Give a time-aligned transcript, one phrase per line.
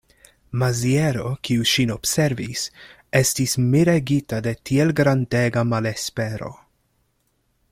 [0.61, 2.63] Maziero, kiu ŝin observis,
[3.19, 6.51] estis miregita de tiel grandega malespero.